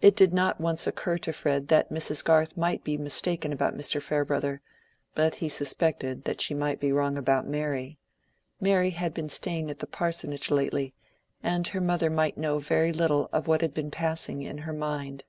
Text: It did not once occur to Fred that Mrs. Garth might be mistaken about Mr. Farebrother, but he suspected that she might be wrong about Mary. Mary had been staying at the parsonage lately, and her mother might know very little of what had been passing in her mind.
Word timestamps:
It 0.00 0.14
did 0.14 0.32
not 0.32 0.60
once 0.60 0.86
occur 0.86 1.18
to 1.18 1.32
Fred 1.32 1.66
that 1.66 1.90
Mrs. 1.90 2.22
Garth 2.24 2.56
might 2.56 2.84
be 2.84 2.96
mistaken 2.96 3.52
about 3.52 3.74
Mr. 3.74 4.00
Farebrother, 4.00 4.62
but 5.16 5.34
he 5.42 5.48
suspected 5.48 6.22
that 6.26 6.40
she 6.40 6.54
might 6.54 6.78
be 6.78 6.92
wrong 6.92 7.18
about 7.18 7.48
Mary. 7.48 7.98
Mary 8.60 8.90
had 8.90 9.12
been 9.12 9.28
staying 9.28 9.68
at 9.68 9.78
the 9.80 9.88
parsonage 9.88 10.48
lately, 10.52 10.94
and 11.42 11.66
her 11.66 11.80
mother 11.80 12.08
might 12.08 12.38
know 12.38 12.60
very 12.60 12.92
little 12.92 13.28
of 13.32 13.48
what 13.48 13.62
had 13.62 13.74
been 13.74 13.90
passing 13.90 14.42
in 14.42 14.58
her 14.58 14.72
mind. 14.72 15.24